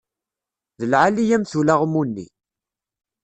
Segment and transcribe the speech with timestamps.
[0.79, 2.27] D lɛali-yam-t ulaɣmu-nni.